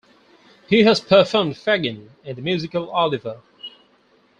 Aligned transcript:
He 0.67 0.81
has 0.81 0.99
performed 0.99 1.55
Fagin 1.57 2.09
in 2.23 2.35
the 2.35 2.41
musical 2.41 2.89
Oliver! 2.89 3.39